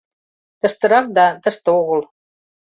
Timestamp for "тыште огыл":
1.43-2.01